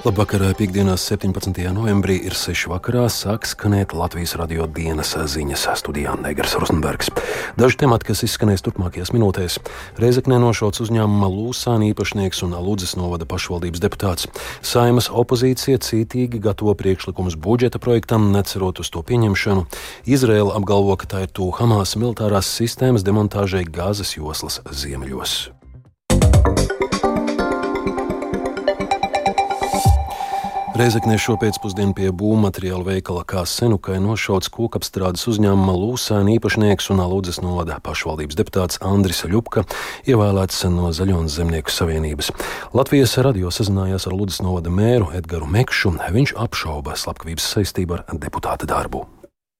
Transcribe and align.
Labvakar, 0.00 0.40
piekdienās 0.56 1.02
17. 1.10 1.58
novembrī 1.76 2.14
ir 2.24 2.32
6. 2.32 2.70
vakarā 2.72 3.02
sāk 3.12 3.44
skanēt 3.44 3.92
Latvijas 3.92 4.32
radio 4.40 4.64
dienas 4.64 5.10
ziņas 5.12 5.66
studijā 5.76 6.14
Negras 6.22 6.54
Rosenbergs. 6.56 7.10
Daži 7.60 7.76
temati, 7.82 8.08
kas 8.08 8.24
izskanēs 8.24 8.64
turpmākajās 8.64 9.12
minūtēs. 9.12 9.58
Reizeknē 10.00 10.40
nošauts 10.40 10.80
uzņēmuma 10.86 11.28
Lūsāna 11.28 11.90
īpašnieks 11.90 12.40
un 12.48 12.56
Lūdzes 12.56 12.96
novada 12.96 13.28
pašvaldības 13.28 13.84
deputāts. 13.84 14.24
Saimas 14.64 15.10
opozīcija 15.12 15.84
cītīgi 15.84 16.40
gatavo 16.48 16.72
priekšlikumus 16.80 17.36
budžeta 17.36 17.76
projektam, 17.76 18.32
necerot 18.32 18.80
uz 18.80 18.88
to 18.88 19.04
pieņemšanu. 19.04 19.68
Izraela 20.08 20.56
apgalvo, 20.56 20.96
ka 20.96 21.12
tā 21.12 21.24
ir 21.28 21.36
tuvu 21.36 21.52
Hamas 21.60 21.98
militārās 22.00 22.48
sistēmas 22.48 23.04
demontāžai 23.04 23.66
Gāzes 23.68 24.16
joslas 24.16 24.62
ziemeļos. 24.64 25.50
Reizeknē 30.80 31.18
šopēcpusdienā 31.20 31.92
pie 31.92 32.06
būvmateriālu 32.16 32.86
veikala 32.86 33.20
kā 33.28 33.42
senukai 33.44 33.98
nošauts 34.00 34.48
kokapstrādes 34.54 35.26
uzņēmuma 35.28 35.74
Lūsēna 35.76 36.32
īpašnieks 36.38 36.88
un 36.94 37.02
Lūdzes 37.04 37.42
novada 37.44 37.76
pašvaldības 37.84 38.38
deputāts 38.40 38.80
Andris 38.80 39.20
Ļupka, 39.28 39.66
ievēlēts 40.08 40.64
no 40.72 40.88
Zaļonas 40.96 41.36
zemnieku 41.36 41.76
savienības. 41.76 42.32
Latvijas 42.72 43.18
radio 43.20 43.52
sazinājās 43.52 44.08
ar 44.08 44.16
Lūdzes 44.16 44.40
novada 44.46 44.72
mēru 44.72 45.12
Edgaru 45.20 45.52
Mekšu. 45.52 45.98
Viņš 46.16 46.38
apšauba 46.48 46.96
slepkavības 46.96 47.54
saistību 47.58 48.00
ar 48.00 48.06
deputāta 48.16 48.64
darbu. 48.64 49.04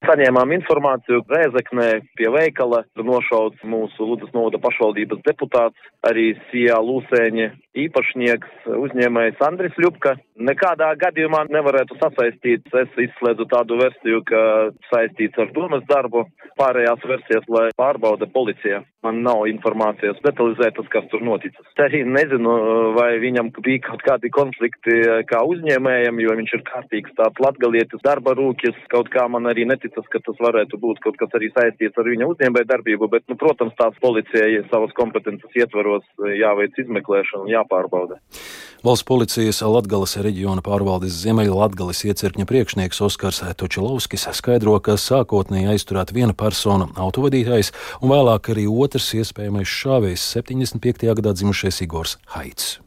Saņēmām 0.00 0.54
informāciju, 0.56 1.20
ka 1.28 1.36
Rēzeknē 1.36 1.88
pie 2.16 2.28
veikala 2.32 2.86
nošauts 2.96 3.60
mūsu 3.68 4.06
Lūdzes 4.08 4.32
novada 4.32 4.56
pašvaldības 4.62 5.20
deputāts, 5.26 5.90
arī 6.08 6.30
Sijā 6.48 6.78
Lūsēņa 6.80 7.50
īpašnieks, 7.84 8.70
uzņēmējs 8.80 9.42
Andris 9.44 9.76
Ļupka. 9.78 10.16
Nekādā 10.40 10.88
gadījumā 10.98 11.44
nevarētu 11.52 11.98
sasaistīt, 12.00 12.64
es 12.80 12.96
izslēdzu 13.04 13.44
tādu 13.52 13.76
versiju, 13.82 14.22
ka 14.24 14.40
saistīts 14.88 15.36
ar 15.38 15.52
domas 15.52 15.84
darbu, 15.90 16.24
pārējās 16.56 17.04
versijas, 17.04 17.44
lai 17.52 17.68
pārbauda 17.76 18.28
policija. 18.32 18.80
Man 19.04 19.20
nav 19.24 19.46
informācijas 19.48 20.18
detalizētas, 20.24 20.88
kas 20.92 21.06
tur 21.12 21.22
noticis. 21.24 21.68
Arī 21.80 22.02
nezinu, 22.08 22.56
vai 22.96 23.14
viņam 23.20 23.52
bija 23.60 23.84
kaut 23.86 24.02
kādi 24.04 24.32
konflikti 24.32 24.96
kā 25.28 25.44
uzņēmējam, 25.48 26.20
jo 26.24 26.34
viņš 26.40 26.56
ir 26.56 26.64
kārtīgs 26.68 27.14
tāds 27.20 27.40
latgalietis, 27.40 28.02
darba 28.04 28.34
rūkis, 28.36 28.76
kaut 28.92 29.08
kā 29.12 29.24
man 29.32 29.48
arī 29.48 29.64
neticas, 29.90 30.08
ka 30.10 30.20
tas 30.24 30.38
varētu 30.38 30.78
būt 30.78 31.00
kaut 31.02 31.16
kas 31.18 31.30
arī 31.34 31.50
saistīts 31.50 31.98
ar 31.98 32.06
viņa 32.06 32.28
uzņēmēju 32.30 32.68
darbību, 32.70 33.08
bet, 33.10 33.24
nu, 33.28 33.36
protams, 33.36 33.74
tās 33.76 33.94
policijai 34.00 34.62
savas 34.70 34.92
kompetences 34.94 35.50
ietvaros 35.54 36.04
jāveic 36.18 36.72
izmeklēšana 36.78 37.44
un 37.44 37.50
jāpārbauda. 37.50 38.20
Valsts 38.80 39.04
policijas 39.04 39.60
Latgales 39.60 40.16
reģiona 40.16 40.62
pārvaldes 40.64 41.18
Ziemeļa 41.20 41.52
Latgales 41.52 42.00
iecirkņa 42.08 42.46
priekšnieks 42.48 43.02
Oskars 43.04 43.42
Točelovskis 43.60 44.28
skaidro, 44.32 44.78
ka 44.80 44.96
sākotnēji 44.96 45.74
aizturēta 45.74 46.16
viena 46.16 46.32
persona- 46.32 46.88
autovadītājs, 47.04 47.74
un 48.00 48.14
vēlāk 48.14 48.54
arī 48.54 48.64
otrs 48.66 49.12
iespējamais 49.14 49.68
šāvējs- 49.68 50.24
75. 50.34 51.14
gadā 51.14 51.34
dzimušais 51.34 51.82
Igors 51.82 52.16
Haits. 52.36 52.78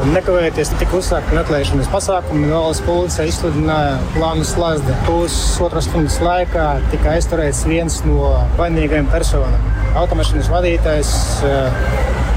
Nekavējoties 0.00 0.70
tika 0.80 0.96
uzsākti 0.96 1.34
meklēšanas 1.36 1.88
pasākumi, 1.92 2.46
valsts 2.48 2.80
policija 2.86 3.26
izsludināja 3.28 3.98
plānu 4.14 4.46
slazdi. 4.48 4.94
Pusotras 5.04 5.84
stundas 5.90 6.16
laikā 6.24 6.68
tika 6.88 7.12
aizturēts 7.18 7.66
viens 7.68 7.98
no 8.06 8.30
vainīgajiem 8.56 9.10
personām. 9.12 9.66
Automašīnas 10.00 10.48
vadītājs, 10.54 11.10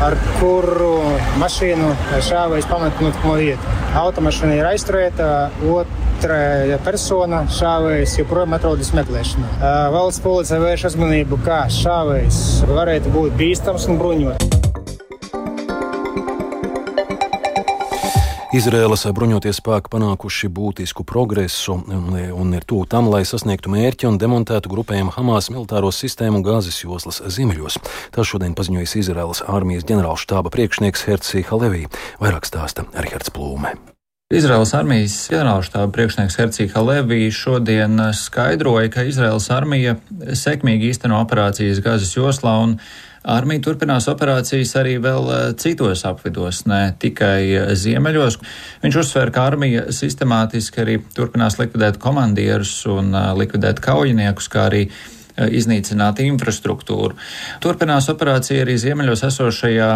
ar 0.03 0.17
kuru 0.41 0.91
mašīnu 1.39 1.93
šāvējs 2.27 2.67
pameta 2.67 3.07
notikuma 3.07 3.37
vietu. 3.39 3.77
Automašīna 4.01 4.57
ir 4.59 4.67
aizturēta, 4.73 5.29
otra 5.63 6.41
persona 6.83 7.45
šāvējs 7.47 8.17
joprojām 8.19 8.57
atrodas 8.59 8.91
meklēšanā. 8.97 9.53
Valsts 9.95 10.25
policija 10.25 10.59
vērš 10.65 10.89
uzmanību, 10.91 11.39
kā 11.47 11.63
šāvējs 11.79 12.43
varētu 12.73 13.15
būt 13.15 13.39
bīstams 13.39 13.87
un 13.87 14.03
bruņots. 14.03 14.62
Izraēlas 18.53 19.07
bruņotie 19.17 19.49
spēki 19.49 19.89
panākuši 19.89 20.45
būtisku 20.53 21.01
progresu 21.09 21.73
un, 21.73 22.11
un 22.37 22.51
ir 22.53 22.65
tuvu 22.69 22.85
tam, 22.85 23.07
lai 23.09 23.23
sasniegtu 23.25 23.71
mērķi 23.73 24.05
un 24.05 24.19
demontētu 24.21 24.69
grupējumu 24.69 25.15
Hamas 25.15 25.49
militāro 25.49 25.89
sistēmu 25.89 26.43
Gāzes 26.45 26.77
joslas 26.83 27.17
ziemeļos. 27.33 27.79
Tā 28.13 28.21
šodien 28.21 28.53
paziņojas 28.53 28.93
Izraēlas 29.01 29.41
armijas 29.49 29.87
ģenerālštāba 29.89 30.53
priekšnieks 30.53 31.07
Hercī 31.09 31.41
Halevī. 31.49 31.87
Vairāk 32.21 32.45
stāsta 32.45 32.85
Rihards 32.93 33.33
Plūme. 33.33 33.73
Izraels 34.33 34.75
armijas 34.77 35.15
ģenerālštāba 35.33 35.89
priekšnieks 35.93 36.37
Hercīga 36.37 36.81
Levija 36.85 37.33
šodien 37.33 37.97
skaidroja, 38.17 38.89
ka 38.93 39.03
Izraels 39.09 39.49
armija 39.53 39.97
sekmīgi 40.37 40.93
īsteno 40.93 41.19
operācijas 41.25 41.81
Gazas 41.85 42.13
joslā 42.13 42.53
un 42.63 42.77
Armija 43.23 43.63
turpinās 43.63 44.09
operācijas 44.11 44.73
arī 44.81 44.97
vēl 45.03 45.29
citos 45.61 46.03
apvidos, 46.09 46.65
ne 46.67 46.81
tikai 46.99 47.73
ziemeļos. 47.79 48.39
Viņš 48.83 48.99
uzsver, 48.99 49.31
ka 49.31 49.47
armija 49.47 49.85
sistemātiski 49.95 50.83
arī 50.83 50.99
turpinās 51.15 51.55
likvidēt 51.61 52.01
komandierus 52.03 52.75
un 52.91 53.15
likvidēt 53.39 53.79
kaujiniekus, 53.83 54.51
kā 54.51 54.67
arī 54.67 54.87
Eh, 54.87 55.22
iznīcināt 55.37 56.21
infrastruktūru. 56.23 57.17
Turpinās 57.63 58.09
operācija 58.11 58.63
arī 58.65 58.75
ziemeļos 58.77 59.23
esošajā 59.29 59.89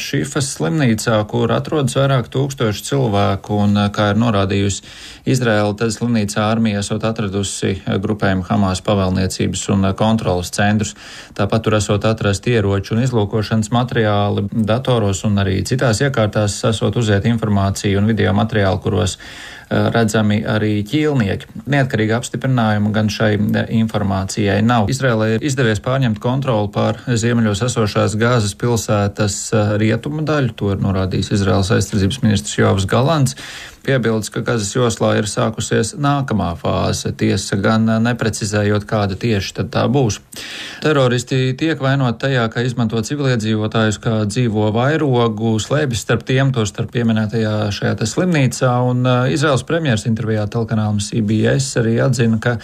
Šifas 0.00 0.50
slimnīcā, 0.56 1.16
kur 1.30 1.52
atrodas 1.54 1.96
vairāk 1.96 2.28
tūkstoši 2.32 2.84
cilvēku, 2.90 3.56
un, 3.64 3.76
eh, 3.76 3.88
kā 3.88 4.10
ir 4.12 4.20
norādījusi 4.20 4.82
Izraela, 5.26 5.74
tad 5.76 5.94
slimnīcā 5.94 6.44
armija 6.50 6.82
esot 6.84 7.04
atradusi 7.04 7.70
eh, 7.70 7.98
grupējumu 7.98 8.44
Hamas 8.48 8.82
pavēlniecības 8.84 9.68
un 9.72 9.94
kontrolas 9.94 10.50
centrus. 10.50 10.94
Tāpat 11.34 11.62
tur 11.62 11.74
esot 11.74 12.04
atrast 12.04 12.46
ieroči 12.46 12.92
un 12.92 13.02
izlūkošanas 13.02 13.72
materiāli 13.72 14.48
datoros 14.52 15.24
un 15.24 15.36
arī 15.36 15.62
citās 15.64 16.02
iekārtās 16.04 16.64
esot 16.68 16.96
uziet 16.96 17.24
informāciju 17.24 17.98
un 17.98 18.06
video 18.06 18.32
materiāli, 18.32 18.80
kuros 18.82 19.18
redzami 19.94 20.42
arī 20.48 20.74
ķīlnieki. 20.88 21.64
Neatkarīga 21.72 22.18
apstiprinājuma 22.18 22.92
gan 22.94 23.08
šai 23.12 23.34
informācijai 23.80 24.60
nav 24.60 24.72
nav. 24.72 24.90
Izrēlē 24.92 25.36
ir 25.36 25.46
izdevies 25.46 25.82
pārņemt 25.84 26.20
kontroli 26.22 26.70
pār 26.74 27.00
ziemeļos 27.06 27.64
esošās 27.68 28.16
gāzes 28.20 28.54
pilsētas 28.58 29.38
eh, 29.52 29.74
rietumu 29.82 30.24
daļu. 30.28 30.56
To 30.58 30.72
ir 30.74 30.82
norādījis 30.82 31.32
Izraels 31.38 31.72
aizsardzības 31.74 32.22
ministrs 32.24 32.58
Jovs 32.58 32.88
Galants. 32.90 33.36
Piebildes, 33.82 34.30
ka 34.30 34.44
Gazas 34.46 34.70
joslā 34.76 35.16
ir 35.18 35.26
sākusies 35.26 35.96
nākamā 35.98 36.52
fāze, 36.60 37.10
tiesa 37.18 37.58
gan 37.58 37.88
neprecizējot, 38.04 38.86
kāda 38.86 39.16
tieši 39.18 39.66
tā 39.72 39.82
būs. 39.90 40.20
Teroristi 40.84 41.50
tiek 41.58 41.82
vainot 41.82 42.20
tajā, 42.22 42.44
ka 42.52 42.62
izmanto 42.62 43.02
civiliedzīvotājus 43.02 43.98
kā 44.02 44.14
dzīvo 44.30 44.68
vairogu, 44.76 45.56
slēpjas 45.62 46.04
starp 46.06 46.22
tiem, 46.28 46.54
to 46.54 46.66
starp 46.68 46.94
pieminētajā 46.94 47.56
šajā 47.74 48.06
slimnīcā, 48.12 48.70
un 48.86 49.02
uh, 49.02 49.26
Izraels 49.34 49.66
premjers 49.66 50.06
intervijā 50.10 50.46
telkanālam 50.50 51.02
CBS 51.02 51.74
arī 51.82 51.98
atzina, 52.06 52.38
ka 52.42 52.56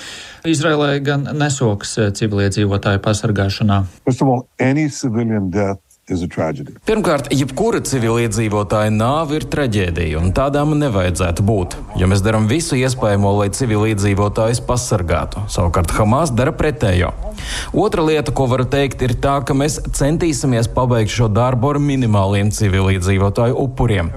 Izraēlai 0.46 1.00
gan 1.02 1.26
nesoks 1.34 1.98
civiliedzīvotāju 2.18 3.02
pasargāšanā. 3.02 3.82
First 4.06 4.22
of 4.22 4.30
all, 4.30 4.46
any 4.62 4.88
civilian 4.88 5.50
death 5.50 5.87
Pirmkārt, 6.08 7.26
jebkura 7.36 7.82
civiliedzīvotāja 7.84 8.92
nāve 8.94 9.36
ir 9.36 9.44
traģēdija, 9.52 10.16
un 10.22 10.32
tādām 10.36 10.72
nevajadzētu 10.80 11.44
būt. 11.44 11.76
Jo 12.00 12.08
mēs 12.08 12.22
darām 12.24 12.46
visu 12.48 12.78
iespējamo, 12.80 13.34
lai 13.42 13.50
civiliedzīvotājus 13.52 14.62
pasargātu. 14.64 15.44
Savukārt 15.52 15.92
Hamas 15.98 16.32
dara 16.32 16.54
pretējo. 16.56 17.12
Otra 17.76 18.06
lieta, 18.06 18.32
ko 18.32 18.48
varu 18.48 18.64
teikt, 18.64 19.04
ir 19.04 19.18
tā, 19.20 19.36
ka 19.44 19.52
mēs 19.52 19.82
centīsimies 19.98 20.72
pabeigt 20.72 21.12
šo 21.12 21.28
darbu 21.28 21.74
ar 21.74 21.82
minimāliem 21.82 22.54
civiliedzīvotāju 22.56 23.60
upuriem. 23.68 24.12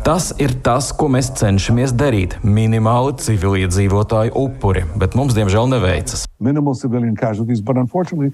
Tas 0.00 0.30
ir 0.40 0.56
tas, 0.64 0.94
ko 0.96 1.10
mēs 1.12 1.34
cenšamies 1.36 1.92
darīt. 1.92 2.38
Minimāli 2.40 3.18
civiliedzīvotāju 3.20 4.32
upuri, 4.40 4.88
bet 4.96 5.12
mums 5.18 5.36
diemžēl 5.36 5.68
neveicas. 5.68 6.24
Minimal 6.40 6.78
civilian 6.80 7.12
casualties, 7.12 7.60
but 7.60 7.76
unfortunately 7.76 8.32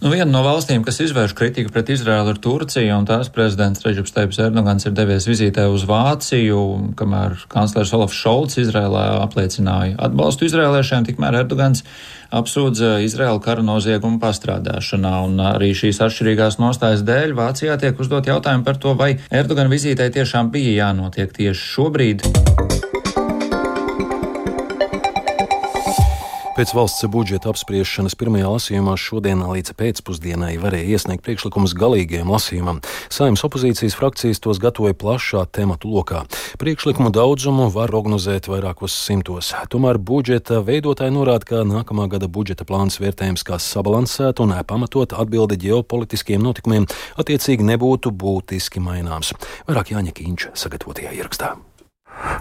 Nu, 0.00 0.10
viena 0.12 0.28
no 0.30 0.40
valstīm, 0.44 0.84
kas 0.84 1.00
izvērš 1.04 1.34
kritiku 1.36 1.72
pret 1.74 1.90
Izraēlu, 1.92 2.34
ir 2.34 2.40
Turcija, 2.44 2.96
un 2.96 3.08
tās 3.08 3.28
prezidents 3.32 3.84
Reģips 3.84 4.14
Teips 4.16 4.40
Erdogans 4.40 4.86
ir 4.88 4.94
devies 4.96 5.28
vizītē 5.28 5.66
uz 5.72 5.84
Vāciju, 5.88 6.60
kamēr 6.96 7.36
kanclers 7.52 7.92
Olafs 7.96 8.16
Šolts 8.16 8.60
Izrēlā 8.62 9.04
apliecināja 9.20 9.98
atbalstu 10.08 10.48
izrēliešiem, 10.48 11.08
tikmēr 11.08 11.42
Erdogans 11.42 11.84
apsūdza 12.32 12.98
Izraēlu 13.04 13.42
kara 13.44 13.64
noziegumu 13.66 14.20
pastrādāšanā, 14.22 15.14
un 15.26 15.40
arī 15.50 15.72
šīs 15.76 16.00
atšķirīgās 16.06 16.60
nostājas 16.62 17.04
dēļ 17.06 17.34
Vācijā 17.38 17.76
tiek 17.80 18.00
uzdot 18.00 18.30
jautājumu 18.30 18.66
par 18.66 18.80
to, 18.80 18.94
vai 18.98 19.16
Erdogana 19.28 19.72
vizītei 19.72 20.12
tiešām 20.14 20.52
bija 20.54 20.78
jānotiek 20.84 21.34
tieši 21.36 21.68
šobrīd. 21.74 22.89
Pēc 26.60 26.74
valsts 26.76 27.06
budžeta 27.08 27.48
apspriešanas 27.48 28.12
pirmajā 28.20 28.48
lasījumā 28.52 28.92
šodien 29.00 29.40
līdz 29.48 29.72
pēcpusdienai 29.78 30.58
varēja 30.60 30.90
iesniegt 30.92 31.22
priekšlikumus 31.24 31.72
galīgajam 31.72 32.28
lasījumam. 32.28 32.82
Saimnes 33.08 33.40
opozīcijas 33.48 33.96
frakcijas 33.96 34.42
tos 34.44 34.60
gatavoja 34.60 34.92
plašā 34.92 35.46
tematu 35.56 35.88
lokā. 35.88 36.26
Priekšlikumu 36.60 37.14
daudzumu 37.16 37.70
var 37.72 37.88
prognozēt 37.88 38.50
vairākos 38.52 38.92
simtos. 38.92 39.54
Tomēr 39.72 39.96
budžeta 39.96 40.60
veidotāji 40.60 41.16
norāda, 41.16 41.48
ka 41.48 41.62
nākamā 41.64 42.10
gada 42.12 42.28
budžeta 42.28 42.68
plāns 42.68 43.00
vērtējums 43.00 43.46
kā 43.48 43.56
sabalansēt 43.56 44.44
un 44.44 44.52
pamatot 44.60 45.16
atbildi 45.16 45.62
ģeopolitiskiem 45.64 46.44
notikumiem 46.44 46.84
attiecīgi 47.16 47.72
nebūtu 47.72 48.12
būtiski 48.12 48.84
maināms. 48.84 49.32
Vairāk 49.64 49.96
Jāņa 49.96 50.12
Kīņš 50.12 50.50
sagatavotajā 50.60 51.16
ierakstā. 51.22 51.54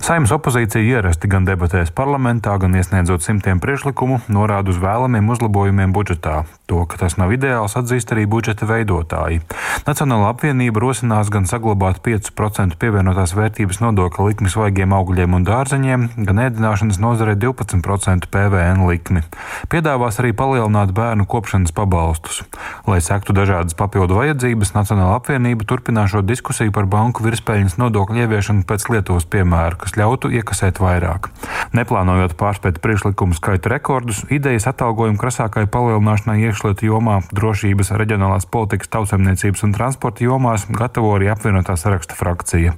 Saimnes 0.03 0.31
opozīcija 0.35 0.83
ierasti 0.83 1.29
gan 1.31 1.45
debatēs 1.47 1.91
parlamentā, 1.95 2.55
gan 2.59 2.73
iesniedzot 2.75 3.23
simtiem 3.23 3.61
priekšlikumu, 3.63 4.17
norāda 4.27 4.73
uz 4.73 4.79
vēlamiem 4.81 5.27
uzlabojumiem 5.31 5.93
budžetā. 5.95 6.41
To, 6.67 6.83
ka 6.89 6.99
tas 6.99 7.15
nav 7.19 7.31
ideāls, 7.33 7.77
atzīst 7.79 8.11
arī 8.13 8.25
budžeta 8.29 8.67
veidotāji. 8.69 9.39
Nacionāla 9.87 10.33
apvienība 10.33 10.83
rosinās 10.83 11.31
gan 11.31 11.47
saglabāt 11.49 12.01
5% 12.05 12.75
pievienotās 12.81 13.33
vērtības 13.37 13.79
nodokļa 13.83 14.27
likmi 14.27 14.51
svaigiem 14.51 14.95
augļiem 14.97 15.37
un 15.39 15.47
dārzeņiem, 15.47 16.07
gan 16.27 16.43
ēdināšanas 16.47 16.99
nozarei 16.99 17.37
12% 17.39 18.29
PVN 18.33 18.83
likmi. 18.89 19.23
Piedāvās 19.71 20.19
arī 20.19 20.33
palielināt 20.35 20.91
bērnu 20.95 21.27
kopšanas 21.29 21.75
pabalstus. 21.75 22.43
Lai 22.89 22.99
sektu 23.05 23.35
dažādas 23.37 23.77
papildu 23.79 24.19
vajadzības, 24.19 24.75
Nacionāla 24.75 25.17
apvienība 25.19 25.65
turpināšot 25.69 26.27
diskusiju 26.27 26.75
par 26.75 26.87
banku 26.89 27.25
virspēļņas 27.25 27.79
nodokļu 27.81 28.25
ieviešanu 28.25 28.67
pēc 28.69 28.89
Lietuvas 28.93 29.25
piemēra 29.29 29.68
piemēru, 29.69 29.77
kas 29.77 29.95
ļautu 29.97 30.31
iekasēt 30.33 30.79
vairāk. 30.79 31.29
Neplānojot 31.73 32.35
pārspēt 32.37 32.81
priekšlikumu 32.81 33.33
skaitu 33.35 33.69
rekordus, 33.69 34.25
idejas 34.29 34.67
atalgojuma 34.67 35.19
krasākai 35.19 35.67
palielināšanai 35.69 36.41
iekšlietu 36.49 36.85
jomā, 36.89 37.21
drošības, 37.31 37.91
reģionālās 37.93 38.47
politikas, 38.49 38.89
tautsemniecības 38.89 39.63
un 39.63 39.73
transporta 39.73 40.23
jomās 40.23 40.67
gatavo 40.69 41.15
arī 41.15 41.29
apvienotā 41.29 41.75
saraksta 41.77 42.15
frakcija. 42.15 42.75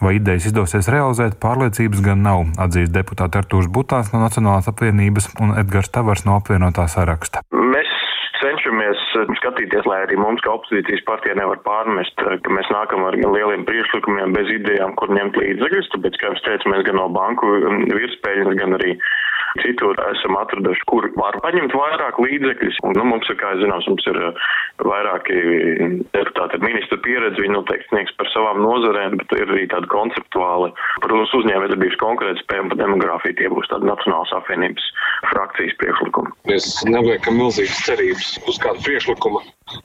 Vai 0.00 0.16
idejas 0.18 0.46
izdosies 0.46 0.88
realizēt, 0.88 1.38
pārliecības 1.40 2.02
gan 2.04 2.22
nav, 2.22 2.44
atzīst 2.60 2.92
deputāti 2.92 3.40
Artūrs 3.40 3.70
Butāns 3.72 4.12
no 4.12 4.20
Nacionālās 4.20 4.68
apvienības 4.68 5.30
un 5.40 5.56
Edgars 5.58 5.90
Tavars 5.90 6.26
no 6.26 6.36
apvienotā 6.38 6.86
saraksta. 6.92 7.42
Mēs 7.50 7.90
cenšamies 8.42 9.05
skatīties, 9.40 9.86
lai 9.88 10.02
arī 10.04 10.18
mums, 10.20 10.42
kā 10.44 10.54
opozīcijas 10.54 11.04
partija, 11.08 11.36
nevar 11.38 11.60
pārmest, 11.66 12.14
eh, 12.22 12.38
ka 12.42 12.54
mēs 12.54 12.68
nākam 12.72 13.06
ar 13.08 13.18
lieliem 13.18 13.66
priekšlikumiem 13.68 14.36
bez 14.36 14.50
idejām, 14.58 14.94
kur 15.00 15.12
ņemt 15.12 15.38
līdzekļus, 15.40 15.92
tāpēc, 15.94 16.18
kā 16.20 16.32
jums 16.32 16.44
teicu, 16.46 16.72
mēs 16.72 16.84
gan 16.86 17.00
no 17.00 17.08
banku 17.08 17.46
mm, 17.58 17.88
virspēļas, 17.96 18.54
gan 18.60 18.78
arī 18.78 18.96
citur 19.62 19.96
esam 20.10 20.36
atraduši, 20.36 20.84
kur 20.90 21.06
var 21.16 21.38
paņemt 21.44 21.74
vairāk 21.76 22.18
līdzekļus. 22.20 22.80
Un, 22.86 22.96
nu, 22.98 23.04
mums 23.08 23.30
kā 23.40 23.52
zināms, 23.60 23.88
mums 23.88 24.04
ir 24.10 24.18
uh, 24.20 24.48
vairāki 24.84 25.36
deputāti 26.12 26.58
ar 26.58 26.64
ministra 26.64 26.98
pieredzi, 27.04 27.42
viņi 27.42 27.56
noteikti 27.56 27.88
sniegs 27.90 28.14
par 28.20 28.30
savām 28.34 28.60
nozarēm, 28.64 29.16
bet 29.20 29.32
ir 29.38 29.48
arī 29.48 29.64
tādi 29.72 29.90
konceptuāli. 29.92 30.72
Protams, 31.04 31.34
uzņēmējdarbības 31.40 32.00
konkrēti 32.02 32.44
spējumi 32.44 32.72
par 32.72 32.82
demogrāfiju, 32.82 33.38
tie 33.40 33.50
būs 33.52 33.70
tādi 33.72 33.88
Nacionālas 33.88 34.34
apvienības 34.36 34.90
frakcijas 35.30 35.76
priekšlikumi. 35.80 36.34
Mēs 36.50 36.68
neliekam 36.90 37.40
milzīgas 37.40 37.82
cerības 37.88 38.32
uz 38.50 38.60
kādu 38.62 38.84
priekšlikumu 38.84 39.15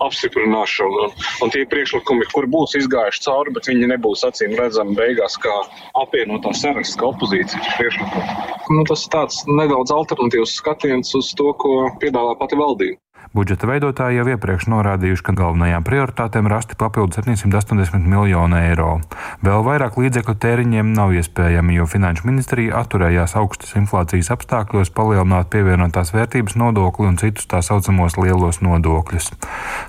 apstiprināšanu. 0.05 1.05
Un, 1.05 1.13
un 1.45 1.53
tie 1.53 1.65
priekšlikumi, 1.69 2.27
kur 2.33 2.47
būs 2.51 2.75
izgājuši 2.79 3.23
cauri, 3.25 3.53
bet 3.55 3.69
viņi 3.71 3.91
nebūs 3.93 4.25
acīm 4.27 4.55
redzami 4.59 4.97
beigās 4.97 5.37
kā 5.41 5.53
apvienotā 6.01 6.53
saraksts, 6.57 6.97
kā 6.99 7.09
opozīcijas 7.11 7.71
priekšlikumi. 7.77 8.41
Nu, 8.71 8.85
tas 8.89 9.05
ir 9.05 9.13
tāds 9.15 9.41
nedaudz 9.49 9.93
alternatīvs 9.95 10.57
skatiens 10.61 11.15
uz 11.17 11.33
to, 11.37 11.51
ko 11.63 11.75
piedāvā 12.03 12.37
pati 12.39 12.59
valdība. 12.59 12.99
Budžeta 13.31 13.63
veidotāji 13.63 14.17
jau 14.19 14.25
iepriekš 14.27 14.65
norādījuši, 14.67 15.23
ka 15.23 15.33
galvenajām 15.39 15.85
prioritātēm 15.87 16.49
rasti 16.51 16.75
papildu 16.75 17.15
780 17.15 18.03
miljonu 18.03 18.57
eiro. 18.59 18.97
Vēl 19.39 19.61
vairāk 19.63 19.95
līdzekļu 19.95 20.35
tēriņiem 20.43 20.89
nav 20.91 21.13
iespējami, 21.15 21.77
jo 21.77 21.87
Finanšu 21.87 22.27
ministrija 22.27 22.81
atturējās 22.81 23.37
augstas 23.39 23.71
inflācijas 23.79 24.33
apstākļos 24.35 24.91
palielināt 24.91 25.47
pievienotās 25.53 26.11
vērtības 26.11 26.57
nodokli 26.59 27.07
un 27.07 27.15
citus 27.21 27.47
tā 27.47 27.61
saucamos 27.63 28.17
lielos 28.19 28.59
nodokļus. 28.59 29.31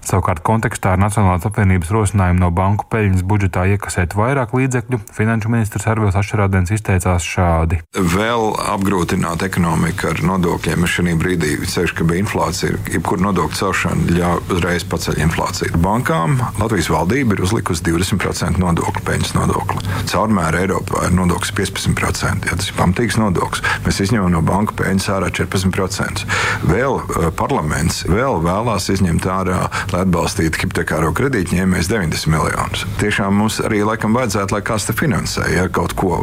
Savukārt 0.07 0.45
kontekstā 0.47 0.95
ar 0.95 1.03
Nacionālās 1.03 1.43
apvienības 1.51 1.91
rosinājumu 1.91 2.45
no 2.45 2.53
banku 2.55 2.87
peļņas 2.95 3.27
budžetā 3.27 3.67
iekasēt 3.75 4.15
vairāk 4.15 4.55
līdzekļu, 4.55 5.03
Finanšu 5.19 5.51
ministrs 5.51 5.91
Arvils 5.91 6.21
Ašerādens 6.23 6.71
izteicās 6.79 7.27
šādi. 7.27 7.83
Vēl 7.99 8.55
apgrūtināt 8.77 9.43
ekonomiku 9.51 10.13
ar 10.15 10.25
nodokļiem 10.31 10.87
šī 10.87 11.19
brīdī, 11.19 11.57
ceļš, 11.67 11.99
ka 11.99 12.07
bija 12.07 12.23
inflācija, 12.23 12.79
jebkur 12.95 13.19
nodokļu 13.19 13.32
celšana 13.57 14.17
ļauj 14.17 14.41
uzreiz 14.53 14.85
paceļ 14.89 15.21
inflāciju. 15.27 15.81
Bankām 15.83 16.39
Latvijas 16.61 16.91
valdība 16.93 17.37
ir 17.37 17.45
uzlikusi 17.47 17.85
20% 17.87 18.61
nodokļu, 18.63 19.05
peļņas 19.07 19.35
nodokli. 19.37 19.83
Caurmēr 20.11 20.59
Eiropā 20.63 21.07
ir 21.09 21.17
nodoklis 21.17 21.55
15%. 21.57 22.49
Ja, 22.51 22.59
tas 22.59 22.71
ir 22.71 22.77
pamatīgs 22.79 23.19
nodoklis. 23.21 23.65
Mēs 23.87 24.01
izņemam 24.07 24.33
no 24.35 24.43
banka 24.47 24.77
peļņas 24.81 25.09
ārā 25.17 25.31
14%. 25.35 26.27
Vēl 26.69 26.99
uh, 27.01 27.29
parlaments 27.39 28.03
vēl 28.11 28.41
vēlās 28.45 28.91
izņemt 28.93 29.29
ārā, 29.33 29.61
lai 29.93 30.05
atbalstītu 30.07 30.65
hipotekāro 30.65 31.13
kredītņēmējus 31.19 31.93
90 31.93 32.33
miljonus. 32.33 32.87
Tiešām 33.03 33.39
mums 33.43 33.61
arī 33.65 33.83
laikam 33.87 34.17
vajadzētu, 34.19 34.57
lai 34.57 34.65
kāds 34.67 34.89
te 34.89 34.97
finansē 34.97 35.49
ja, 35.55 35.69
kaut 35.73 35.97
ko. 35.99 36.21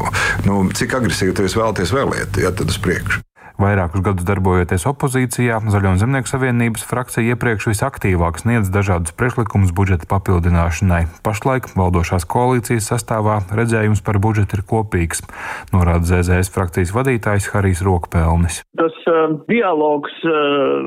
Nu, 0.48 0.62
cik 0.76 1.00
agresīvi 1.00 1.36
jūs 1.36 1.58
vēlaties 1.60 1.96
vēl 1.96 2.16
iet, 2.20 2.44
ja 2.44 2.54
tad 2.56 2.72
uz 2.72 2.80
priekšu? 2.82 3.24
Vairākus 3.60 4.00
gadus 4.00 4.24
darbojoties 4.24 4.86
opozīcijā, 4.88 5.58
Zaļo 5.74 5.92
un 5.92 5.98
Zemnieku 6.00 6.32
savienības 6.32 6.86
frakcija 6.88 7.34
iepriekš 7.34 7.66
visaktīvāk 7.68 8.40
sniedz 8.40 8.70
dažādus 8.72 9.12
priekšlikumus 9.20 9.74
budžeta 9.76 10.08
papildināšanai. 10.08 11.02
Pašlaik 11.28 11.68
valdošās 11.76 12.24
koalīcijas 12.32 12.88
sastāvā 12.94 13.42
redzējums 13.52 14.00
par 14.08 14.22
budžetu 14.24 14.62
ir 14.62 14.64
kopīgs, 14.70 15.26
norāda 15.76 16.08
ZZS 16.08 16.54
frakcijas 16.56 16.96
vadītājs 16.96 17.52
Harijs 17.52 17.84
Rokpelnis. 17.84 18.62
Tas 18.80 18.96
uh, 19.12 19.36
dialogs 19.52 20.16
uh, 20.24 20.34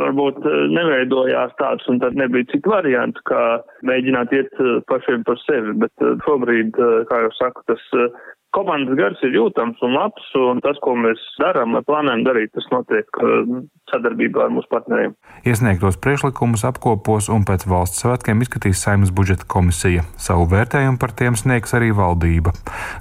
varbūt 0.07 0.41
uh, 0.41 0.61
neveidojās 0.73 1.53
tāds, 1.61 1.85
un 1.93 2.01
tad 2.01 2.17
nebija 2.17 2.49
citu 2.55 2.73
variantu, 2.73 3.21
kā 3.29 3.43
mēģināt 3.85 4.33
iet 4.33 4.63
uh, 4.65 4.79
pašiem 4.89 5.29
par 5.29 5.37
sevi, 5.45 5.77
bet 5.85 5.93
uh, 6.01 6.17
šobrīd, 6.25 6.73
uh, 6.81 7.03
kā 7.13 7.27
jau 7.27 7.35
saku, 7.37 7.69
tas. 7.69 7.91
Uh, 7.93 8.33
Komandas 8.53 8.99
gars 8.99 9.21
ir 9.25 9.33
jūtams 9.33 9.81
un 9.81 9.95
labs, 9.97 10.27
un 10.37 10.59
tas, 10.61 10.77
ko 10.85 10.93
mēs 10.99 11.21
darām, 11.41 11.73
plānojam 11.89 12.21
darīt, 12.27 12.53
tas 12.53 12.67
notiek 12.69 13.09
uh, 13.25 13.63
sadarbībā 13.89 14.45
ar 14.45 14.53
mūsu 14.53 14.69
partneriem. 14.73 15.15
Iesniegtos 15.49 15.97
priekšlikumus 16.05 16.67
apkopos 16.69 17.31
un 17.33 17.47
pēc 17.49 17.65
valsts 17.71 18.05
svētkiem 18.05 18.45
izskatīs 18.45 18.85
Saimnes 18.85 19.15
budžeta 19.17 19.49
komisija. 19.49 20.05
Savu 20.21 20.45
vērtējumu 20.53 21.01
par 21.01 21.17
tiem 21.17 21.39
sniegs 21.39 21.73
arī 21.79 21.95
valdība. 21.97 22.53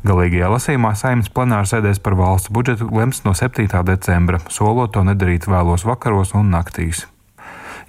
Galīgajā 0.07 0.55
lasījumā 0.55 0.95
Saimnes 0.95 1.31
plenāra 1.35 1.67
sēdēs 1.67 1.99
par 1.99 2.15
valsts 2.19 2.53
budžetu 2.55 2.87
lems 2.87 3.25
no 3.27 3.35
7. 3.35 3.67
decembra, 3.91 4.39
solot 4.47 4.95
to 4.95 5.03
nedarīt 5.03 5.51
vēlos 5.51 5.83
vakaros 5.83 6.31
un 6.39 6.55
naktīs. 6.55 7.09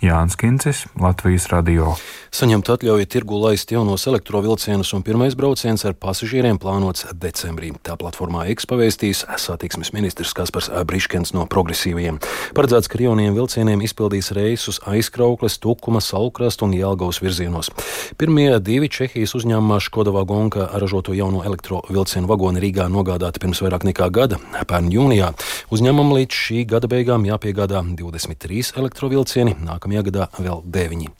Jānis 0.03 0.35
Kincis, 0.35 0.87
Latvijas 0.99 1.47
radio. 1.47 1.93
Saņemt 2.35 2.67
atļauju 2.73 3.07
tirgu 3.07 3.37
laist 3.39 3.71
jaunos 3.71 4.03
elektrovilcienus 4.11 4.89
un 4.97 5.05
pirmais 5.07 5.37
brauciens 5.39 5.85
ar 5.87 5.95
pasažieriem 5.95 6.57
plānots 6.59 7.05
decembrī. 7.15 7.69
Tā 7.87 7.95
platformā 8.01 8.49
X 8.51 8.67
pavēstīs 8.67 9.21
satiksmes 9.39 9.93
ministrs 9.95 10.33
Kaspars 10.35 10.71
Briškens 10.89 11.35
no 11.37 11.45
progresīvajiem. 11.47 12.19
Paredzēts, 12.57 12.91
ka 12.91 12.99
jauniem 12.99 13.37
vilcieniem 13.37 13.85
izpildīs 13.87 14.33
reisus 14.35 14.81
aizkraukles, 14.91 15.61
Tukuma, 15.63 16.03
Salkrast 16.03 16.65
un 16.67 16.75
Jelgavas 16.75 17.23
virzienos. 17.23 17.71
Pirmie 18.19 18.57
divi 18.59 18.91
Čehijas 18.91 19.37
uzņēmumā 19.39 19.79
Škodavā 19.87 20.25
Gonka 20.27 20.67
ražoto 20.83 21.15
jauno 21.15 21.45
elektrovilcienu 21.47 22.27
vagoni 22.33 22.65
Rīgā 22.65 22.89
nogādāti 22.91 23.45
pirms 23.45 23.63
vairāk 23.63 23.87
nekā 23.93 24.11
gada, 24.11 24.41
pērn 24.67 24.91
jūnijā. 24.97 25.31
Uzņēmumam 25.71 26.17
līdz 26.19 26.43
šī 26.43 26.67
gada 26.75 26.91
beigām 26.91 27.29
jāpiegādā 27.29 27.85
23 28.01 28.73
elektrovilcieni, 28.81 29.59
nākamajā 29.69 29.92
gadā 30.01 30.29
vēl 30.39 30.63
9. 30.65 31.11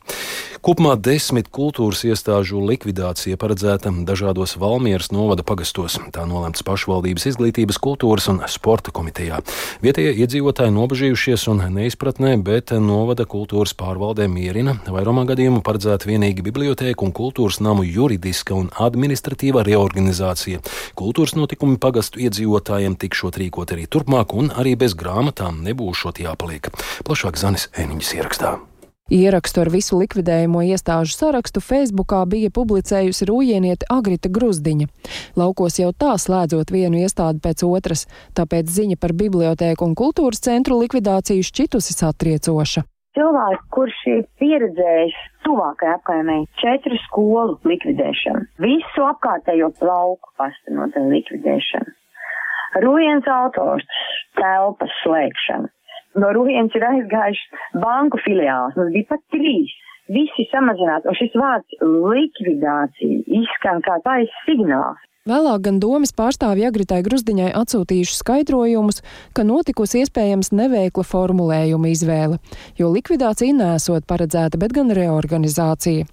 Kopumā 0.63 0.93
desmit 0.95 1.49
kultūras 1.51 2.05
iestāžu 2.07 2.61
likvidācija 2.63 3.35
paredzēta 3.35 3.91
dažādos 4.07 4.53
Valmieras 4.55 5.09
novada 5.11 5.43
pagastos. 5.43 5.97
Tā 6.15 6.23
nolemts 6.23 6.63
pašvaldības 6.63 7.27
izglītības, 7.33 7.81
kultūras 7.83 8.29
un 8.31 8.39
sporta 8.47 8.93
komitejā. 8.95 9.41
Vietējie 9.83 10.15
iedzīvotāji 10.23 10.71
nobežījušies 10.77 11.49
un 11.51 11.65
neizpratnē, 11.75 12.37
bet 12.47 12.71
novada 12.79 13.27
kultūras 13.27 13.75
pārvaldē 13.75 14.29
mierina. 14.31 14.77
Vairumā 14.87 15.27
gadījumu 15.33 15.59
paredzēta 15.67 16.07
vienīgi 16.07 16.47
bibliotēku 16.47 17.09
un 17.09 17.15
kultūras 17.19 17.59
namu 17.59 17.83
juridiska 17.83 18.55
un 18.55 18.71
administratīva 18.71 19.67
reorganizācija. 19.67 20.63
Kultūras 20.95 21.35
notikumi 21.35 21.75
pagastu 21.75 22.23
iedzīvotājiem 22.23 22.95
tikšot 23.03 23.43
rīkot 23.43 23.75
arī 23.75 23.91
turpmāk, 23.91 24.31
un 24.31 24.53
arī 24.55 24.77
bez 24.79 24.95
grāmatām 24.95 25.59
nebūšot 25.67 26.23
jāpaliek. 26.23 26.71
Plašāk 27.03 27.35
Zanis 27.35 27.67
Eniņas 27.75 28.21
ierakstā. 28.21 28.61
Ierakstu 29.13 29.61
ar 29.61 29.69
visu 29.69 29.99
likvidējumu 29.99 30.63
iestāžu 30.73 31.13
sarakstu 31.13 31.61
Facebookā 31.61 32.23
bija 32.25 32.49
publicējusi 32.53 33.27
rūjieniete 33.29 33.85
Agrita 33.93 34.31
Gruzdiņa. 34.33 34.87
Laukos 35.37 35.77
jau 35.77 35.91
tā 35.93 36.15
slēdzot 36.17 36.73
vienu 36.73 37.03
iestādi 37.03 37.43
pēc 37.43 37.61
otras, 37.67 38.07
tāpēc 38.33 38.73
ziņa 38.73 38.97
par 38.97 39.13
bibliotēku 39.13 39.85
un 39.85 39.93
kultūras 39.93 40.41
centru 40.41 40.79
likvidāciju 40.81 41.45
šķitusi 41.45 41.97
satriecoša 41.99 42.87
cilvēks, 43.13 43.65
kurš 43.69 43.97
ir 44.09 44.21
pieredzējis 44.41 45.17
tuvākajā 45.45 45.99
apkaimē 45.99 46.39
četru 46.57 46.97
skolu 47.03 47.59
likvidēšanu, 47.69 48.47
visu 48.65 49.05
apkārtējo 49.05 49.69
lauku 49.85 50.33
pastanota 50.41 51.03
likvidēšanu, 51.11 51.93
Rujens 52.81 53.27
autors 53.29 53.85
telpas 54.39 54.93
slēgšanu. 55.03 55.69
No 56.19 56.29
Rujens 56.35 56.75
ir 56.77 56.85
aizgājuši 56.85 57.79
banku 57.81 58.19
filiāls, 58.25 58.75
mums 58.77 58.93
bija 58.93 59.09
pat 59.13 59.23
trīs. 59.33 59.71
Visi 60.13 60.43
samazināti, 60.51 61.07
un 61.07 61.15
šis 61.15 61.35
vārds 61.39 61.83
likvidācija 62.13 63.23
izskan 63.39 63.79
kā 63.85 63.97
tais 64.03 64.31
signāls. 64.43 64.99
Vēlāk 65.23 65.61
gan 65.63 65.77
domas 65.79 66.11
pārstāvji 66.11 66.65
Agritai 66.67 66.97
Grusdiņai 67.05 67.53
atsūtījuši 67.55 68.17
skaidrojumus, 68.17 68.99
ka 69.31 69.45
notikusi 69.47 70.01
iespējams 70.01 70.51
neveikla 70.51 71.05
formulējuma 71.07 71.93
izvēle, 71.93 72.41
jo 72.75 72.91
likvidācija 72.91 73.55
nesot 73.55 74.03
paredzēta, 74.09 74.59
bet 74.59 74.75
gan 74.75 74.91
reorganizācija. 74.91 76.09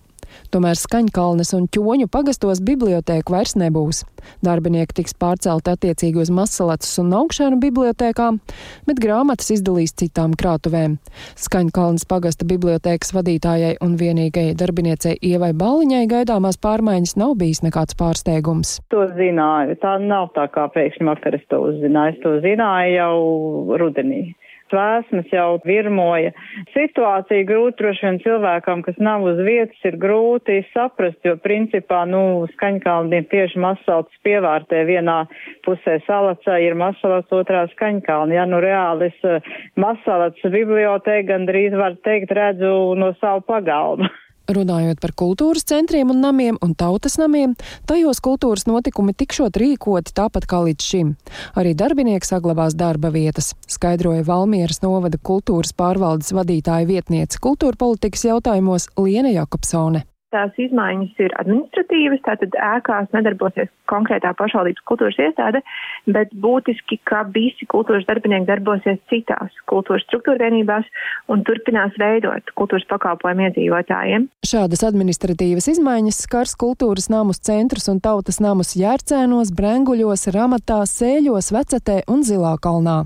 Tomēr 0.55 0.79
Skaņkalnes 0.79 1.53
un 1.57 1.67
Ķoņu 1.71 2.09
pagastos 2.13 2.63
bibliotēku 2.67 3.35
vairs 3.35 3.57
nebūs. 3.61 4.03
Darbinieki 4.45 4.99
tiks 5.01 5.15
pārcelti 5.17 5.73
attiecīgi 5.73 6.21
uz 6.21 6.31
Masalacas 6.35 6.93
un 7.03 7.13
Augšēnu 7.17 7.61
bibliotēkām, 7.63 8.41
bet 8.89 9.01
grāmatas 9.03 9.53
izdalīs 9.55 9.95
citām 9.97 10.35
krātuvēm. 10.39 10.99
Skaņkalnes 11.41 12.07
pagasta 12.11 12.49
bibliotēkas 12.49 13.15
vadītājai 13.17 13.77
un 13.85 13.97
vienīgajai 14.01 14.57
darbiniecei 14.61 15.17
Ievai 15.31 15.53
Baliņai 15.57 16.05
gaidāmās 16.11 16.61
pārmaiņas 16.61 17.17
nav 17.21 17.37
bijis 17.41 17.65
nekāds 17.67 17.97
pārsteigums. 18.01 18.79
To 18.93 19.07
zināju. 19.17 19.79
Tā 19.83 19.97
nav 20.05 20.31
tā 20.37 20.47
kā 20.53 20.69
pēkšņi 20.75 21.09
vakar 21.09 21.39
es 21.39 21.47
to 21.53 21.63
uzzināju. 21.71 22.17
Es 22.17 22.23
to 22.25 22.37
zināju 22.45 22.97
jau 22.99 23.79
rudenī 23.81 24.23
tvēsmas 24.71 25.29
jau 25.35 25.59
virmoja. 25.67 26.33
Situācija 26.75 27.47
grūti 27.49 27.83
droši 27.83 28.07
vien 28.07 28.21
cilvēkam, 28.25 28.85
kas 28.87 28.99
nav 29.03 29.27
uz 29.29 29.41
vietas, 29.47 29.79
ir 29.87 29.99
grūti 30.01 30.61
saprast, 30.75 31.19
jo 31.27 31.37
principā, 31.43 32.03
nu, 32.09 32.47
skaņkalni 32.55 33.21
ir 33.21 33.29
tieši 33.33 33.61
masalats 33.63 34.23
pievārtē 34.27 34.85
vienā 34.89 35.19
pusē 35.67 35.99
salacā 36.07 36.61
ir 36.65 36.79
masalats, 36.79 37.31
otrā 37.35 37.67
skaņkalni. 37.75 38.39
Ja, 38.39 38.47
nu, 38.49 38.63
reāli 38.63 39.11
es 39.11 39.29
eh, 39.29 39.53
masalats 39.81 40.43
bibliotēku 40.45 41.29
gandrīz 41.31 41.77
var 41.77 41.99
teikt 42.07 42.33
redzu 42.37 42.75
no 42.99 43.15
savu 43.21 43.45
pagalmu. 43.51 44.09
Runājot 44.51 44.99
par 45.03 45.13
kultūras 45.15 45.67
centriem 45.69 46.11
un 46.11 46.23
namiem 46.25 46.57
un 46.65 46.73
tautas 46.75 47.19
namiem, 47.21 47.53
tajos 47.87 48.23
kultūras 48.25 48.67
notikumi 48.67 49.15
tikšot 49.15 49.61
rīkoti 49.61 50.15
tāpat 50.17 50.49
kā 50.51 50.63
līdz 50.67 50.87
šim. 50.93 51.15
Arī 51.61 51.77
darbinieki 51.79 52.27
saglabās 52.27 52.75
darba 52.75 53.13
vietas, 53.15 53.53
skaidroja 53.71 54.27
Valmieras 54.27 54.83
novada 54.83 55.21
kultūras 55.23 55.75
pārvaldes 55.77 56.35
vadītāja 56.35 56.89
vietniece 56.91 57.39
kultūra 57.43 57.79
politikas 57.79 58.27
jautājumos 58.27 58.91
Liena 58.99 59.31
Jakobsone. 59.37 60.10
Tās 60.31 60.55
izmaiņas 60.63 61.17
ir 61.25 61.33
administratīvas, 61.41 62.21
tātad 62.23 62.55
ēkās 62.55 63.09
nedarbosies 63.17 63.67
konkrētā 63.91 64.31
pašvaldības 64.39 64.85
kultūras 64.87 65.19
iestāde, 65.19 65.59
bet 66.07 66.31
būtiski, 66.45 67.01
ka 67.11 67.25
visi 67.35 67.67
kultūras 67.67 68.07
darbinieki 68.07 68.47
darbosies 68.47 69.01
citās 69.11 69.59
kultūras 69.73 70.07
struktūra 70.07 70.39
vienībās 70.45 70.87
un 71.35 71.43
turpinās 71.49 71.99
veidot 71.99 72.55
kultūras 72.55 72.87
pakalpojumu 72.93 73.49
iedzīvotājiem. 73.49 74.31
Šādas 74.47 74.87
administratīvas 74.87 75.67
izmaiņas 75.75 76.23
skars 76.29 76.55
kultūras 76.63 77.11
namus 77.11 77.43
centrus 77.43 77.91
un 77.91 77.99
tautas 77.99 78.39
namus 78.39 78.77
Jērcēnos, 78.79 79.51
Brenguļos, 79.59 80.29
Ramatā, 80.39 80.85
Sēļos, 80.87 81.51
Vecetē 81.59 82.05
un 82.07 82.23
Zilā 82.23 82.55
kalnā. 82.63 83.01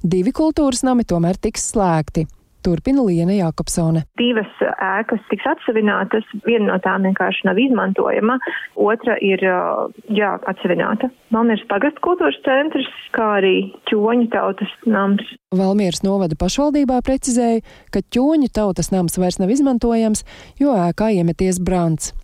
Divi 0.00 0.32
kultūras 0.32 0.80
nami 0.88 1.04
tomēr 1.04 1.36
tiks 1.36 1.74
slēgti. 1.74 2.30
Turpina 2.64 3.04
Liena 3.06 3.36
Jākopsone. 3.36 4.04
Divas 4.20 4.50
ēkas 4.60 5.22
tiks 5.30 5.46
atsevinātas, 5.50 6.26
viena 6.46 6.72
no 6.72 6.78
tām 6.84 7.06
vienkārši 7.08 7.48
nav 7.48 7.60
izmantojama, 7.60 8.38
otra 8.76 9.16
ir 9.24 9.42
jā, 9.42 10.30
atsevināta. 10.52 11.10
Valmieras 11.34 11.66
pagastu 11.70 12.04
kultūras 12.04 12.38
centrs, 12.46 12.88
kā 13.16 13.28
arī 13.40 13.56
ķoņu 13.90 14.30
tautas 14.34 14.72
nams. 14.86 15.26
Valmieras 15.56 16.04
novada 16.06 16.38
pašvaldībā 16.38 17.00
precizēja, 17.06 17.64
ka 17.94 18.04
ķoņu 18.14 18.50
tautas 18.54 18.92
nams 18.94 19.18
vairs 19.20 19.40
nav 19.42 19.52
izmantojams, 19.52 20.24
jo 20.60 20.76
ēkā 20.88 21.12
iemeties 21.18 21.62
brants. 21.62 22.14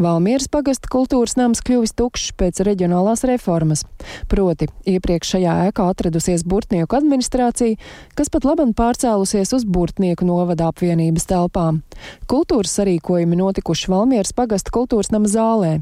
Valmieras 0.00 0.48
pagasta 0.52 0.90
kultūras 0.92 1.36
nams 1.38 1.62
kļuvis 1.64 1.94
tukšs 1.98 2.34
pēc 2.40 2.62
reģionālās 2.66 3.24
reformas. 3.28 3.84
Proti, 4.30 4.68
iepriekš 4.88 5.34
šajā 5.36 5.56
ēkā 5.68 5.88
atradusies 5.92 6.44
Burtnieku 6.48 6.98
administrācija, 6.98 7.78
kas 8.18 8.32
pat 8.32 8.46
labam 8.48 8.74
pārcēlusies 8.76 9.54
uz 9.56 9.66
Burtnieku 9.66 10.28
novada 10.28 10.70
apvienības 10.70 11.28
telpām. 11.30 11.82
Kultūras 12.30 12.76
sarīkojumi 12.78 13.40
notikuši 13.40 13.92
Valmieras 13.92 14.34
pagasta 14.36 14.72
kultūras 14.74 15.12
nama 15.14 15.30
zālē, 15.30 15.74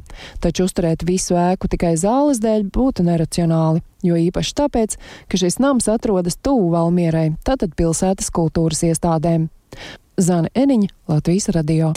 taču 0.42 0.68
uzturēt 0.68 1.06
visu 1.08 1.38
ēku 1.38 1.70
tikai 1.70 1.96
zāles 2.00 2.42
dēļ 2.44 2.68
būtu 2.74 3.06
neracionāli 3.06 3.84
jo 4.04 4.18
īpaši 4.18 4.54
tāpēc, 4.58 4.96
ka 5.30 5.40
šis 5.40 5.58
nams 5.62 5.88
atrodas 5.90 6.38
tuvu 6.38 6.70
Valmierai, 6.74 7.32
tātad 7.46 7.74
pilsētas 7.78 8.30
kultūras 8.34 8.84
iestādēm. 8.86 9.48
Zana 10.18 10.50
Eniņa, 10.54 10.94
Latvijas 11.10 11.52
radio. 11.54 11.92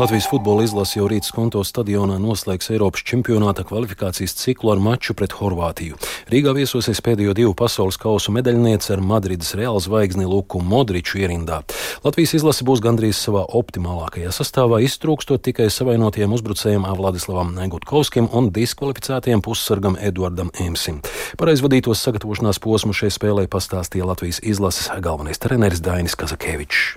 Latvijas 0.00 0.24
futbola 0.30 0.64
izlase 0.64 0.96
jau 0.96 1.04
rīt 1.10 1.26
Skonto 1.28 1.60
stadionā 1.68 2.14
noslēgs 2.16 2.70
Eiropas 2.72 3.02
čempionāta 3.04 3.60
kvalifikācijas 3.68 4.32
ciklu 4.40 4.72
ar 4.72 4.80
maču 4.80 5.12
pret 5.12 5.34
Horvātiju. 5.36 5.98
Rīgā 6.32 6.54
viesosies 6.56 7.02
pēdējo 7.04 7.34
divu 7.36 7.52
pasaules 7.58 7.98
kausu 8.00 8.32
medaļniece 8.32 8.94
ar 8.94 9.02
Madrides 9.04 9.52
Reāla 9.58 9.82
zvaigzni 9.84 10.24
Luku 10.24 10.62
Modriču 10.64 11.20
ierindā. 11.20 11.60
Latvijas 12.06 12.32
izlase 12.40 12.64
būs 12.64 12.80
gandrīz 12.80 13.20
savā 13.20 13.44
optimālākajā 13.60 14.32
sastāvā, 14.32 14.80
iztrūkstot 14.86 15.44
tikai 15.44 15.68
savainotiem 15.68 16.32
uzbrucējiem 16.38 16.88
Vladislavam 16.96 17.52
Negutkovskim 17.60 18.32
un 18.32 18.48
diskvalificētiem 18.48 19.44
pussargam 19.44 20.00
Eduardam 20.00 20.54
Emsim. 20.56 21.04
Par 21.36 21.52
aizvadītos 21.52 22.00
sagatavošanās 22.00 22.64
posmu 22.64 22.96
šai 22.96 23.12
spēlē 23.12 23.44
pastāstīja 23.52 24.08
Latvijas 24.08 24.40
izlases 24.40 24.88
galvenais 25.04 25.42
treneris 25.42 25.84
Dainis 25.84 26.16
Kazakevičs. 26.16 26.96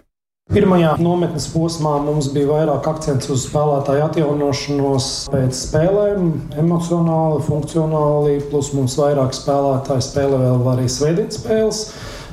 Pirmajā 0.53 0.91
nometnes 1.01 1.47
posmā 1.49 1.95
mums 2.05 2.27
bija 2.29 2.45
vairāk 2.51 2.85
akcents 2.85 3.31
uz 3.33 3.47
spēlētāju 3.47 4.03
atjaunošanos 4.05 5.07
pēc 5.33 5.57
spēlēm, 5.57 6.27
emocionāli, 6.61 7.39
funkcionāli, 7.47 8.35
plus 8.51 8.69
mums 8.77 8.93
vairāk 9.01 9.33
spēlētāji 9.33 10.05
spēlē 10.05 10.43
vēl 10.43 10.69
arī 10.75 10.85
svētdienas 10.85 11.41
spēles. 11.41 11.81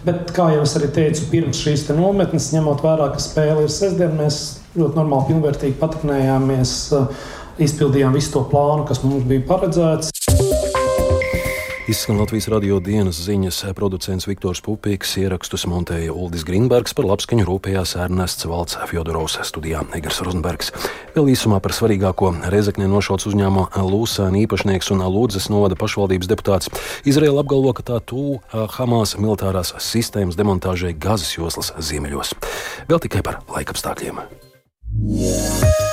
Bet, 0.05 0.35
kā 0.37 0.51
jau 0.53 0.61
es 0.67 0.77
arī 0.77 0.93
teicu, 0.93 1.25
pirms 1.33 1.65
šīs 1.65 1.87
nometnes, 1.97 2.53
ņemot 2.53 2.85
vērā, 2.85 3.09
ka 3.15 3.23
spēle 3.23 3.65
ir 3.65 3.73
sestdiena, 3.73 4.13
mēs 4.21 4.43
ļoti 4.77 5.01
normāli, 5.01 5.31
pilnvērtīgi 5.33 5.79
patiknējāmies, 5.81 6.79
izpildījām 7.65 8.13
visu 8.13 8.37
to 8.37 8.45
plānu, 8.53 8.85
kas 8.93 9.01
mums 9.07 9.25
bija 9.25 9.49
paredzēts. 9.49 10.12
Izskan 11.89 12.19
Latvijas 12.21 12.47
radio 12.49 12.77
dienas 12.81 13.19
ziņas 13.25 13.57
producents 13.75 14.29
Viktors 14.29 14.61
Pupīks, 14.63 15.17
ierakstus 15.19 15.65
montēja 15.67 16.13
Uldis 16.15 16.45
Grīnbergs, 16.47 16.95
par 16.95 17.09
labskaņu 17.11 17.43
rūpējās 17.49 17.97
Ernests 18.05 18.47
Valds 18.47 18.79
Fjodorovs 18.87 19.41
studijā 19.49 19.83
Negars 19.91 20.21
Rozenbergs. 20.23 20.71
Vēl 21.17 21.33
īsumā 21.35 21.59
par 21.65 21.75
svarīgāko 21.75 22.31
Rezeknē 22.55 22.87
nošauts 22.87 23.27
uzņēmuma 23.33 23.83
Lūsēna 23.83 24.45
īpašnieks 24.45 24.93
un 24.95 25.03
Lūdzes 25.03 25.51
novada 25.51 25.75
pašvaldības 25.81 26.31
deputāts. 26.31 26.71
Izraela 27.03 27.43
apgalvo, 27.43 27.75
ka 27.75 27.83
tā 27.91 27.99
tū 27.99 28.39
Hamas 28.79 29.17
militārās 29.19 29.75
sistēmas 29.83 30.39
demontāžai 30.39 30.95
Gazas 30.95 31.35
joslas 31.35 31.75
ziemeļos. 31.83 32.37
Vēl 32.87 33.03
tikai 33.03 33.27
par 33.27 33.43
laikapstākļiem. 33.51 34.23
Yeah. 35.03 35.92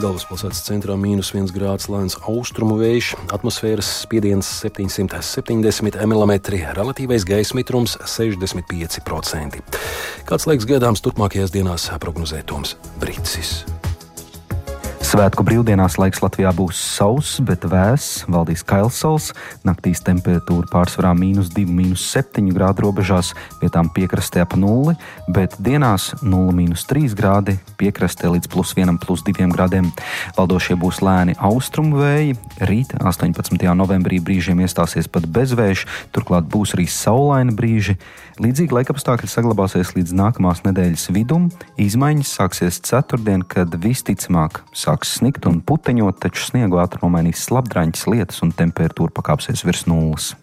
Galvaspilsētas 0.00 0.62
centrā 0.64 0.94
mīnus 0.96 1.32
1 1.34 1.50
grāds 1.52 1.88
lēns 1.92 2.16
austrumu 2.30 2.78
vējš, 2.80 3.12
atmosfēras 3.36 3.90
spiediens 4.04 4.48
770 4.62 5.98
mm, 6.00 6.32
relatīvais 6.78 7.26
gaisa 7.28 7.58
mitrums 7.58 7.98
65%. 8.04 9.60
Kāds 10.30 10.48
laiks 10.48 10.68
gaidāms 10.70 11.04
turpmākajās 11.04 11.52
dienās 11.52 11.90
prognozē 12.00 12.42
Toms 12.48 12.76
Brīsis. 13.02 13.60
Svētku 15.10 15.42
brīvdienās 15.42 15.96
laiks 15.98 16.20
Latvijā 16.22 16.52
būs 16.54 16.78
sauss, 16.78 17.40
bet 17.42 17.64
vēss, 17.66 18.20
valdīs 18.30 18.60
kailsals. 18.62 19.32
Naktīs 19.66 20.04
temperatūra 20.06 20.68
pārsvarā 20.70 21.10
mīnus 21.18 21.48
2, 21.50 21.64
mīnus 21.66 22.04
7 22.12 22.52
grādu 22.54 22.84
robežās, 22.84 23.32
vietām 23.58 23.90
piekrastē 23.90 24.44
ap 24.44 24.54
nulli, 24.54 24.94
bet 25.26 25.56
dienās 25.58 26.12
0,3 26.22 27.18
grādi, 27.18 27.56
piekrastē 27.80 28.30
līdz 28.36 28.52
plus 28.54 28.76
1, 28.78 29.00
plus 29.02 29.26
2 29.26 29.50
grādiem. 29.50 29.90
Valdošie 30.38 30.78
būs 30.78 31.02
lēni 31.02 31.34
austrumu 31.42 32.04
vēji. 32.04 32.38
Rīt, 32.70 32.94
18. 33.02 33.66
novembrī, 33.82 34.22
brīžiem 34.22 34.62
iestāsies 34.62 35.10
pat 35.10 35.26
bezvējš, 35.26 35.88
turklāt 36.14 36.46
būs 36.46 36.78
arī 36.78 36.86
saulaini 36.86 37.58
brīži. 37.58 37.98
Līdzīgi 38.40 38.72
laikapstākļi 38.78 39.28
saglabāsies 39.28 39.90
līdz 39.98 40.14
nākamās 40.16 40.62
nedēļas 40.64 41.10
vidum. 41.12 41.50
Izmaiņas 41.82 42.30
sāksies 42.38 42.78
ceturtdien, 42.86 43.42
kad 43.42 43.74
visticamāk 43.82 44.62
sāks 45.00 45.16
snikt 45.16 45.46
un 45.48 45.62
puteņot, 45.64 46.20
taču 46.20 46.44
sniegu 46.44 46.76
ātri 46.76 47.00
nomainīs 47.00 47.46
slapdraņķis 47.48 48.06
lietas 48.12 48.42
un 48.44 48.52
temperatūra 48.52 49.10
pakāpsies 49.16 49.64
virs 49.64 49.86
nulles. 49.88 50.34